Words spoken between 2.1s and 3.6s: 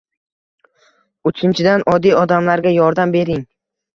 odamlarga yordam bering